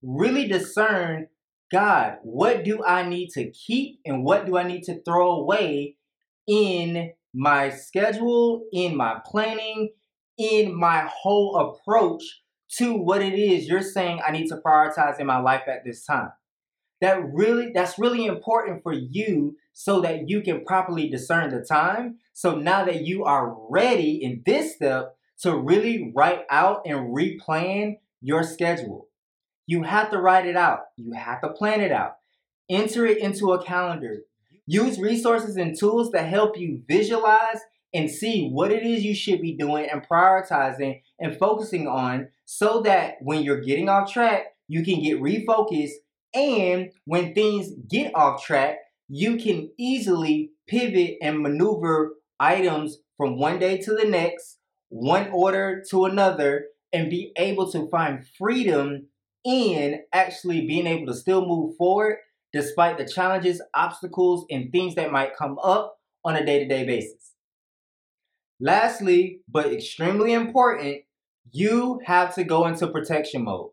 really 0.01 0.47
discern 0.47 1.27
God, 1.71 2.17
what 2.23 2.63
do 2.63 2.83
I 2.83 3.07
need 3.07 3.29
to 3.31 3.51
keep 3.51 3.99
and 4.05 4.23
what 4.23 4.45
do 4.45 4.57
I 4.57 4.63
need 4.63 4.83
to 4.83 5.01
throw 5.03 5.31
away 5.31 5.97
in 6.47 7.11
my 7.33 7.69
schedule, 7.69 8.63
in 8.71 8.95
my 8.95 9.19
planning, 9.25 9.89
in 10.37 10.77
my 10.77 11.09
whole 11.11 11.57
approach 11.57 12.23
to 12.69 12.93
what 12.93 13.21
it 13.21 13.33
is 13.33 13.67
you're 13.67 13.81
saying 13.81 14.21
I 14.25 14.31
need 14.31 14.47
to 14.47 14.59
prioritize 14.65 15.19
in 15.19 15.27
my 15.27 15.39
life 15.39 15.63
at 15.67 15.83
this 15.85 16.05
time. 16.05 16.31
That 17.01 17.21
really 17.31 17.71
that's 17.73 17.99
really 17.99 18.25
important 18.25 18.81
for 18.83 18.93
you 18.93 19.55
so 19.73 20.01
that 20.01 20.29
you 20.29 20.41
can 20.41 20.65
properly 20.65 21.09
discern 21.09 21.51
the 21.51 21.63
time. 21.63 22.17
So 22.37 22.53
now 22.53 22.85
that 22.85 23.01
you 23.01 23.23
are 23.23 23.57
ready 23.67 24.23
in 24.23 24.43
this 24.45 24.75
step 24.75 25.17
to 25.39 25.57
really 25.57 26.11
write 26.15 26.41
out 26.51 26.83
and 26.85 27.11
replan 27.15 27.97
your 28.21 28.43
schedule. 28.43 29.09
You 29.65 29.81
have 29.81 30.11
to 30.11 30.19
write 30.19 30.45
it 30.45 30.55
out. 30.55 30.81
You 30.97 31.13
have 31.13 31.41
to 31.41 31.49
plan 31.49 31.81
it 31.81 31.91
out. 31.91 32.17
Enter 32.69 33.07
it 33.07 33.17
into 33.17 33.53
a 33.53 33.65
calendar. 33.65 34.19
Use 34.67 34.99
resources 34.99 35.57
and 35.57 35.75
tools 35.75 36.11
to 36.11 36.21
help 36.21 36.59
you 36.59 36.83
visualize 36.87 37.57
and 37.91 38.07
see 38.07 38.49
what 38.51 38.71
it 38.71 38.83
is 38.83 39.03
you 39.03 39.15
should 39.15 39.41
be 39.41 39.53
doing 39.53 39.89
and 39.91 40.07
prioritizing 40.07 41.01
and 41.19 41.39
focusing 41.39 41.87
on 41.87 42.27
so 42.45 42.81
that 42.81 43.15
when 43.21 43.41
you're 43.41 43.61
getting 43.61 43.89
off 43.89 44.13
track, 44.13 44.53
you 44.67 44.83
can 44.83 45.01
get 45.01 45.19
refocused. 45.19 45.93
And 46.35 46.91
when 47.05 47.33
things 47.33 47.71
get 47.89 48.13
off 48.13 48.45
track, 48.45 48.77
you 49.07 49.37
can 49.37 49.71
easily 49.79 50.51
pivot 50.67 51.17
and 51.19 51.39
maneuver 51.39 52.16
items 52.39 52.97
from 53.17 53.37
one 53.37 53.59
day 53.59 53.77
to 53.77 53.93
the 53.93 54.05
next, 54.05 54.59
one 54.89 55.29
order 55.31 55.83
to 55.89 56.05
another, 56.05 56.67
and 56.93 57.09
be 57.09 57.31
able 57.37 57.71
to 57.71 57.89
find 57.89 58.25
freedom 58.37 59.07
in 59.43 60.01
actually 60.13 60.67
being 60.67 60.87
able 60.87 61.07
to 61.07 61.13
still 61.13 61.45
move 61.45 61.75
forward 61.77 62.17
despite 62.53 62.97
the 62.97 63.05
challenges, 63.05 63.61
obstacles, 63.73 64.45
and 64.49 64.71
things 64.71 64.95
that 64.95 65.11
might 65.11 65.35
come 65.35 65.57
up 65.63 65.97
on 66.23 66.35
a 66.35 66.45
day 66.45 66.59
to 66.59 66.67
day 66.67 66.85
basis. 66.85 67.33
Lastly, 68.59 69.41
but 69.47 69.71
extremely 69.71 70.33
important, 70.33 71.03
you 71.51 71.99
have 72.05 72.33
to 72.35 72.43
go 72.43 72.65
into 72.65 72.87
protection 72.87 73.43
mode. 73.43 73.69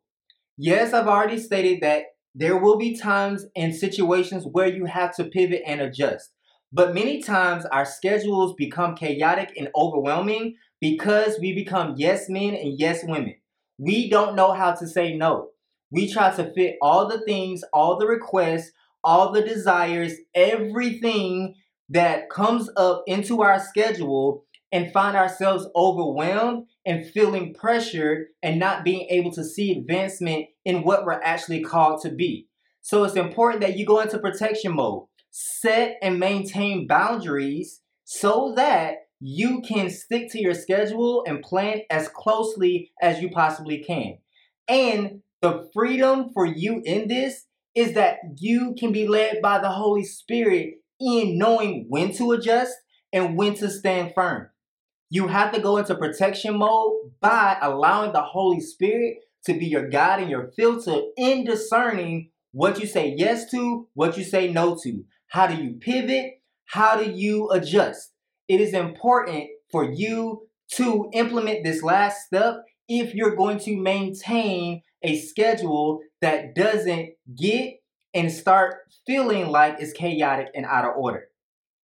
Yes, 0.56 0.92
I've 0.92 1.08
already 1.08 1.38
stated 1.38 1.80
that 1.82 2.04
there 2.34 2.56
will 2.56 2.76
be 2.76 2.96
times 2.96 3.46
and 3.56 3.74
situations 3.74 4.44
where 4.44 4.68
you 4.68 4.84
have 4.84 5.14
to 5.16 5.24
pivot 5.24 5.62
and 5.66 5.80
adjust. 5.80 6.30
But 6.74 6.92
many 6.92 7.22
times 7.22 7.64
our 7.66 7.84
schedules 7.84 8.54
become 8.58 8.96
chaotic 8.96 9.52
and 9.56 9.68
overwhelming 9.76 10.56
because 10.80 11.38
we 11.38 11.54
become 11.54 11.94
yes 11.96 12.28
men 12.28 12.56
and 12.56 12.76
yes 12.76 13.04
women. 13.04 13.36
We 13.78 14.10
don't 14.10 14.34
know 14.34 14.52
how 14.52 14.72
to 14.72 14.88
say 14.88 15.16
no. 15.16 15.50
We 15.92 16.12
try 16.12 16.34
to 16.34 16.52
fit 16.52 16.74
all 16.82 17.06
the 17.08 17.20
things, 17.20 17.62
all 17.72 17.96
the 17.96 18.08
requests, 18.08 18.72
all 19.04 19.30
the 19.30 19.42
desires, 19.42 20.14
everything 20.34 21.54
that 21.90 22.28
comes 22.28 22.68
up 22.76 23.04
into 23.06 23.42
our 23.42 23.60
schedule 23.60 24.44
and 24.72 24.92
find 24.92 25.16
ourselves 25.16 25.68
overwhelmed 25.76 26.66
and 26.84 27.06
feeling 27.06 27.54
pressured 27.54 28.26
and 28.42 28.58
not 28.58 28.82
being 28.82 29.06
able 29.10 29.30
to 29.30 29.44
see 29.44 29.70
advancement 29.70 30.46
in 30.64 30.82
what 30.82 31.04
we're 31.04 31.22
actually 31.22 31.62
called 31.62 32.02
to 32.02 32.10
be. 32.10 32.48
So 32.80 33.04
it's 33.04 33.14
important 33.14 33.60
that 33.60 33.78
you 33.78 33.86
go 33.86 34.00
into 34.00 34.18
protection 34.18 34.74
mode. 34.74 35.04
Set 35.36 35.96
and 36.00 36.20
maintain 36.20 36.86
boundaries 36.86 37.80
so 38.04 38.52
that 38.54 38.98
you 39.18 39.62
can 39.62 39.90
stick 39.90 40.30
to 40.30 40.40
your 40.40 40.54
schedule 40.54 41.24
and 41.26 41.42
plan 41.42 41.80
as 41.90 42.06
closely 42.06 42.92
as 43.02 43.20
you 43.20 43.28
possibly 43.30 43.82
can. 43.82 44.18
And 44.68 45.22
the 45.42 45.68
freedom 45.74 46.30
for 46.32 46.46
you 46.46 46.82
in 46.84 47.08
this 47.08 47.46
is 47.74 47.94
that 47.94 48.18
you 48.36 48.76
can 48.78 48.92
be 48.92 49.08
led 49.08 49.42
by 49.42 49.58
the 49.58 49.70
Holy 49.70 50.04
Spirit 50.04 50.74
in 51.00 51.36
knowing 51.36 51.86
when 51.88 52.12
to 52.14 52.30
adjust 52.30 52.72
and 53.12 53.36
when 53.36 53.54
to 53.54 53.68
stand 53.68 54.12
firm. 54.14 54.50
You 55.10 55.26
have 55.26 55.52
to 55.52 55.60
go 55.60 55.78
into 55.78 55.96
protection 55.96 56.58
mode 56.58 57.10
by 57.20 57.58
allowing 57.60 58.12
the 58.12 58.22
Holy 58.22 58.60
Spirit 58.60 59.16
to 59.46 59.54
be 59.54 59.66
your 59.66 59.88
guide 59.88 60.20
and 60.20 60.30
your 60.30 60.52
filter 60.56 61.00
in 61.16 61.44
discerning 61.44 62.30
what 62.52 62.78
you 62.78 62.86
say 62.86 63.12
yes 63.18 63.50
to, 63.50 63.88
what 63.94 64.16
you 64.16 64.22
say 64.22 64.52
no 64.52 64.78
to. 64.84 65.04
How 65.34 65.48
do 65.48 65.60
you 65.60 65.72
pivot? 65.80 66.34
How 66.66 66.96
do 66.96 67.10
you 67.10 67.50
adjust? 67.50 68.12
It 68.46 68.60
is 68.60 68.72
important 68.72 69.48
for 69.68 69.82
you 69.82 70.46
to 70.74 71.10
implement 71.12 71.64
this 71.64 71.82
last 71.82 72.26
step 72.26 72.58
if 72.88 73.16
you're 73.16 73.34
going 73.34 73.58
to 73.58 73.76
maintain 73.76 74.82
a 75.02 75.18
schedule 75.18 75.98
that 76.20 76.54
doesn't 76.54 77.14
get 77.36 77.80
and 78.14 78.30
start 78.30 78.76
feeling 79.08 79.48
like 79.48 79.80
it's 79.80 79.92
chaotic 79.92 80.50
and 80.54 80.66
out 80.66 80.84
of 80.84 80.92
order. 80.96 81.24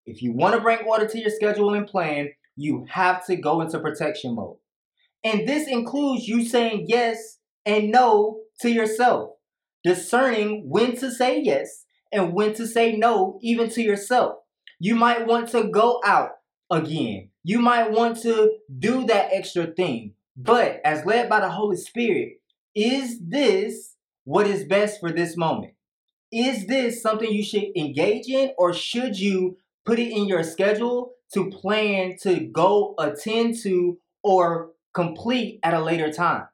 If 0.06 0.22
you 0.22 0.32
want 0.32 0.54
to 0.54 0.60
bring 0.60 0.86
order 0.86 1.08
to 1.08 1.18
your 1.18 1.30
schedule 1.30 1.74
and 1.74 1.88
plan, 1.88 2.28
you 2.54 2.86
have 2.88 3.26
to 3.26 3.34
go 3.34 3.62
into 3.62 3.80
protection 3.80 4.36
mode. 4.36 4.58
And 5.24 5.48
this 5.48 5.66
includes 5.66 6.28
you 6.28 6.44
saying 6.46 6.84
yes 6.86 7.38
and 7.66 7.90
no 7.90 8.42
to 8.60 8.70
yourself, 8.70 9.30
discerning 9.82 10.66
when 10.68 10.94
to 10.98 11.10
say 11.10 11.40
yes 11.40 11.86
and 12.12 12.32
when 12.32 12.54
to 12.54 12.66
say 12.66 12.96
no, 12.96 13.38
even 13.42 13.68
to 13.70 13.82
yourself. 13.82 14.36
You 14.78 14.94
might 14.94 15.26
want 15.26 15.48
to 15.50 15.64
go 15.64 16.00
out 16.04 16.30
again. 16.70 17.30
You 17.44 17.60
might 17.60 17.90
want 17.90 18.20
to 18.22 18.58
do 18.78 19.06
that 19.06 19.30
extra 19.32 19.66
thing. 19.66 20.14
But 20.36 20.80
as 20.84 21.04
led 21.04 21.28
by 21.28 21.40
the 21.40 21.50
Holy 21.50 21.76
Spirit, 21.76 22.40
is 22.74 23.18
this 23.20 23.96
what 24.24 24.46
is 24.46 24.64
best 24.64 25.00
for 25.00 25.10
this 25.12 25.36
moment? 25.36 25.74
Is 26.32 26.66
this 26.66 27.02
something 27.02 27.30
you 27.30 27.42
should 27.42 27.76
engage 27.76 28.28
in, 28.28 28.52
or 28.56 28.72
should 28.72 29.18
you 29.18 29.56
put 29.84 29.98
it 29.98 30.12
in 30.12 30.26
your 30.26 30.44
schedule 30.44 31.12
to 31.34 31.50
plan 31.50 32.16
to 32.22 32.40
go 32.40 32.94
attend 32.98 33.56
to 33.62 33.98
or 34.22 34.70
complete 34.94 35.58
at 35.62 35.74
a 35.74 35.82
later 35.82 36.12
time? 36.12 36.46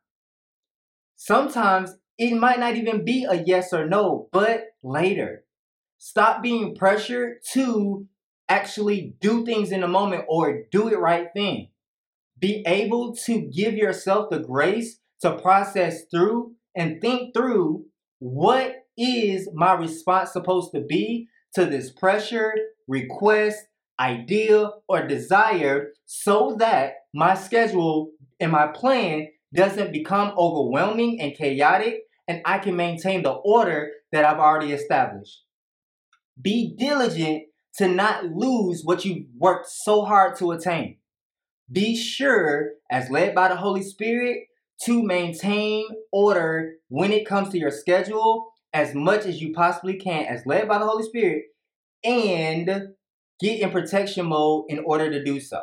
Sometimes 1.17 1.97
it 2.19 2.35
might 2.35 2.59
not 2.59 2.77
even 2.77 3.05
be 3.05 3.27
a 3.29 3.43
yes 3.45 3.73
or 3.73 3.87
no, 3.87 4.29
but 4.33 4.65
later. 4.83 5.45
Stop 5.99 6.43
being 6.43 6.75
pressured 6.75 7.38
to 7.53 8.07
actually 8.49 9.15
do 9.21 9.45
things 9.45 9.73
in 9.73 9.81
the 9.81 9.88
moment 9.88 10.25
or 10.29 10.65
do 10.71 10.88
it 10.88 10.99
right 10.99 11.29
thing. 11.35 11.69
Be 12.38 12.62
able 12.67 13.15
to 13.25 13.41
give 13.41 13.75
yourself 13.75 14.31
the 14.31 14.38
grace 14.38 15.00
to 15.23 15.38
process 15.38 16.03
through 16.11 16.53
and 16.75 17.00
think 17.00 17.35
through 17.35 17.87
what 18.19 18.85
is 18.97 19.49
my 19.55 19.73
response 19.73 20.33
supposed 20.33 20.73
to 20.73 20.81
be 20.81 21.29
to 21.55 21.65
this 21.65 21.91
pressure, 21.91 22.55
request, 22.87 23.59
idea, 23.99 24.71
or 24.88 25.07
desire 25.07 25.93
so 26.05 26.57
that 26.59 26.95
my 27.15 27.35
schedule 27.35 28.11
and 28.38 28.53
my 28.53 28.67
plan 28.67 29.29
doesn't 29.55 29.93
become 29.93 30.35
overwhelming 30.37 31.21
and 31.21 31.35
chaotic 31.35 32.03
and 32.29 32.43
I 32.45 32.59
can 32.59 32.76
maintain 32.76 33.23
the 33.23 33.33
order 33.33 33.93
that 34.12 34.25
I've 34.25 34.38
already 34.38 34.73
established. 34.73 35.46
Be 36.40 36.75
diligent 36.76 37.45
to 37.78 37.88
not 37.88 38.25
lose 38.26 38.83
what 38.85 39.05
you've 39.05 39.26
worked 39.38 39.69
so 39.69 40.05
hard 40.05 40.37
to 40.38 40.52
attain. 40.52 40.99
Be 41.71 41.97
sure, 41.97 42.73
as 42.90 43.11
led 43.11 43.35
by 43.35 43.49
the 43.49 43.57
Holy 43.57 43.83
Spirit, 43.83 44.45
to 44.85 45.02
maintain 45.02 45.87
order 46.12 46.75
when 46.88 47.12
it 47.12 47.26
comes 47.26 47.49
to 47.50 47.59
your 47.59 47.71
schedule 47.71 48.52
as 48.73 48.95
much 48.95 49.25
as 49.25 49.40
you 49.40 49.52
possibly 49.52 49.97
can, 49.97 50.26
as 50.26 50.45
led 50.45 50.69
by 50.69 50.78
the 50.78 50.87
Holy 50.87 51.02
Spirit, 51.02 51.45
and 52.05 52.88
get 53.40 53.61
in 53.61 53.71
protection 53.71 54.26
mode 54.26 54.66
in 54.69 54.81
order 54.81 55.11
to 55.11 55.25
do 55.25 55.40
so. 55.40 55.62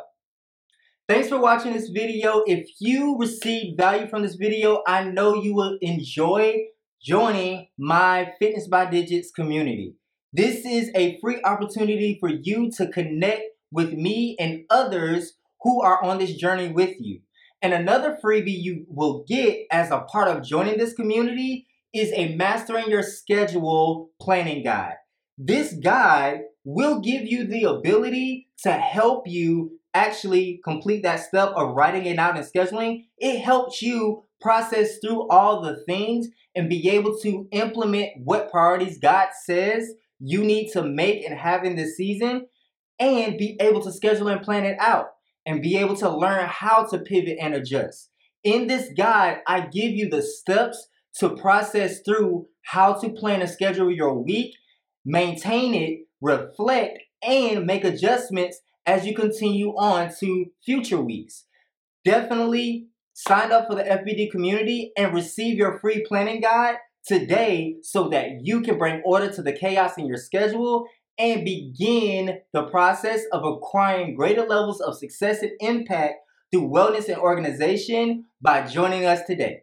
Thanks 1.08 1.28
for 1.28 1.38
watching 1.38 1.72
this 1.72 1.88
video. 1.88 2.42
If 2.46 2.68
you 2.80 3.16
received 3.18 3.76
value 3.76 4.08
from 4.08 4.22
this 4.22 4.36
video, 4.36 4.82
I 4.86 5.04
know 5.04 5.34
you 5.34 5.54
will 5.54 5.78
enjoy 5.80 6.56
joining 7.02 7.68
my 7.78 8.32
Fitness 8.38 8.68
by 8.68 8.86
Digits 8.86 9.30
community. 9.30 9.94
This 10.36 10.66
is 10.66 10.90
a 10.96 11.16
free 11.20 11.40
opportunity 11.44 12.16
for 12.18 12.28
you 12.28 12.68
to 12.72 12.88
connect 12.88 13.42
with 13.70 13.92
me 13.92 14.34
and 14.40 14.64
others 14.68 15.34
who 15.62 15.80
are 15.80 16.02
on 16.02 16.18
this 16.18 16.34
journey 16.34 16.72
with 16.72 16.96
you. 16.98 17.20
And 17.62 17.72
another 17.72 18.18
freebie 18.22 18.60
you 18.60 18.84
will 18.88 19.24
get 19.28 19.60
as 19.70 19.92
a 19.92 20.00
part 20.00 20.26
of 20.26 20.42
joining 20.42 20.76
this 20.76 20.92
community 20.92 21.68
is 21.92 22.10
a 22.16 22.34
Mastering 22.34 22.88
Your 22.88 23.04
Schedule 23.04 24.10
planning 24.20 24.64
guide. 24.64 24.96
This 25.38 25.72
guide 25.72 26.40
will 26.64 26.98
give 26.98 27.22
you 27.22 27.46
the 27.46 27.62
ability 27.62 28.48
to 28.64 28.72
help 28.72 29.28
you 29.28 29.78
actually 29.94 30.60
complete 30.64 31.04
that 31.04 31.20
step 31.20 31.50
of 31.50 31.76
writing 31.76 32.06
it 32.06 32.18
out 32.18 32.36
and 32.36 32.44
scheduling. 32.44 33.04
It 33.18 33.38
helps 33.38 33.80
you 33.80 34.24
process 34.40 34.98
through 34.98 35.28
all 35.28 35.62
the 35.62 35.84
things 35.86 36.26
and 36.56 36.68
be 36.68 36.88
able 36.90 37.16
to 37.20 37.46
implement 37.52 38.10
what 38.24 38.50
priorities 38.50 38.98
God 38.98 39.28
says 39.44 39.92
you 40.26 40.42
need 40.42 40.70
to 40.72 40.82
make 40.82 41.22
and 41.22 41.38
have 41.38 41.64
in 41.64 41.76
this 41.76 41.96
season 41.96 42.46
and 42.98 43.36
be 43.36 43.58
able 43.60 43.82
to 43.82 43.92
schedule 43.92 44.28
and 44.28 44.40
plan 44.40 44.64
it 44.64 44.76
out 44.80 45.08
and 45.44 45.60
be 45.60 45.76
able 45.76 45.94
to 45.94 46.08
learn 46.08 46.46
how 46.48 46.86
to 46.86 46.98
pivot 46.98 47.36
and 47.38 47.54
adjust. 47.54 48.08
In 48.42 48.66
this 48.66 48.88
guide, 48.96 49.40
I 49.46 49.66
give 49.66 49.92
you 49.92 50.08
the 50.08 50.22
steps 50.22 50.88
to 51.18 51.36
process 51.36 52.00
through 52.00 52.46
how 52.62 52.94
to 52.94 53.10
plan 53.10 53.42
and 53.42 53.50
schedule 53.50 53.90
your 53.90 54.14
week, 54.18 54.54
maintain 55.04 55.74
it, 55.74 56.06
reflect, 56.22 57.00
and 57.22 57.66
make 57.66 57.84
adjustments 57.84 58.60
as 58.86 59.06
you 59.06 59.14
continue 59.14 59.70
on 59.76 60.10
to 60.20 60.46
future 60.64 61.00
weeks. 61.00 61.44
Definitely 62.02 62.86
sign 63.12 63.52
up 63.52 63.66
for 63.68 63.74
the 63.74 63.82
FBD 63.82 64.30
community 64.30 64.92
and 64.96 65.12
receive 65.12 65.58
your 65.58 65.78
free 65.80 66.02
planning 66.08 66.40
guide 66.40 66.76
today 67.06 67.76
so 67.82 68.08
that 68.08 68.40
you 68.42 68.60
can 68.62 68.78
bring 68.78 69.02
order 69.04 69.30
to 69.30 69.42
the 69.42 69.52
chaos 69.52 69.98
in 69.98 70.06
your 70.06 70.16
schedule 70.16 70.86
and 71.18 71.44
begin 71.44 72.38
the 72.52 72.64
process 72.64 73.22
of 73.32 73.44
acquiring 73.44 74.14
greater 74.14 74.46
levels 74.46 74.80
of 74.80 74.96
success 74.96 75.42
and 75.42 75.52
impact 75.60 76.14
through 76.50 76.68
wellness 76.68 77.08
and 77.08 77.18
organization 77.18 78.24
by 78.40 78.66
joining 78.66 79.04
us 79.04 79.22
today. 79.26 79.62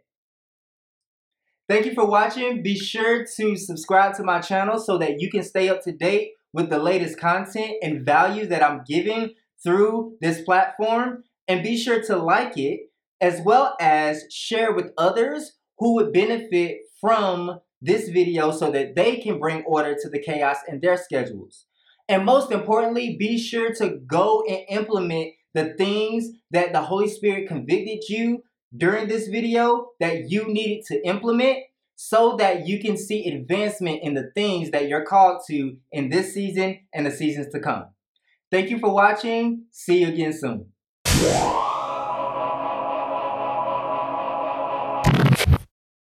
Thank 1.67 1.85
you 1.85 1.93
for 1.93 2.05
watching. 2.05 2.63
Be 2.63 2.77
sure 2.77 3.25
to 3.37 3.55
subscribe 3.55 4.15
to 4.15 4.23
my 4.23 4.39
channel 4.41 4.79
so 4.79 4.97
that 4.97 5.21
you 5.21 5.29
can 5.29 5.43
stay 5.43 5.69
up 5.69 5.81
to 5.83 5.91
date 5.91 6.31
with 6.53 6.69
the 6.69 6.79
latest 6.79 7.17
content 7.19 7.75
and 7.81 8.05
value 8.05 8.45
that 8.47 8.63
I'm 8.63 8.83
giving 8.85 9.35
through 9.63 10.17
this 10.19 10.41
platform. 10.41 11.23
And 11.47 11.63
be 11.63 11.77
sure 11.77 12.01
to 12.03 12.17
like 12.17 12.57
it 12.57 12.91
as 13.21 13.39
well 13.45 13.75
as 13.79 14.25
share 14.29 14.73
with 14.73 14.91
others 14.97 15.53
who 15.81 15.95
would 15.95 16.13
benefit 16.13 16.77
from 17.01 17.59
this 17.81 18.09
video 18.09 18.51
so 18.51 18.69
that 18.69 18.95
they 18.95 19.15
can 19.15 19.39
bring 19.39 19.63
order 19.63 19.95
to 19.99 20.09
the 20.09 20.21
chaos 20.21 20.57
in 20.67 20.79
their 20.79 20.95
schedules. 20.95 21.65
And 22.07 22.23
most 22.23 22.51
importantly, 22.51 23.17
be 23.17 23.39
sure 23.39 23.73
to 23.73 23.97
go 24.05 24.43
and 24.47 24.59
implement 24.69 25.33
the 25.55 25.73
things 25.79 26.29
that 26.51 26.71
the 26.71 26.81
Holy 26.81 27.09
Spirit 27.09 27.47
convicted 27.47 28.03
you 28.07 28.43
during 28.77 29.07
this 29.07 29.27
video 29.27 29.87
that 29.99 30.29
you 30.29 30.47
needed 30.47 30.85
to 30.85 31.03
implement 31.03 31.57
so 31.95 32.35
that 32.37 32.67
you 32.67 32.79
can 32.79 32.95
see 32.95 33.27
advancement 33.27 34.01
in 34.03 34.13
the 34.13 34.29
things 34.35 34.69
that 34.69 34.87
you're 34.87 35.03
called 35.03 35.41
to 35.47 35.77
in 35.91 36.09
this 36.09 36.31
season 36.31 36.79
and 36.93 37.07
the 37.07 37.11
seasons 37.11 37.47
to 37.53 37.59
come. 37.59 37.85
Thank 38.51 38.69
you 38.69 38.77
for 38.77 38.93
watching. 38.93 39.65
See 39.71 40.01
you 40.01 40.09
again 40.09 40.33
soon. 40.33 40.67